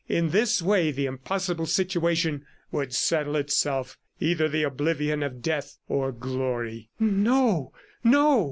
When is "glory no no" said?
6.11-8.39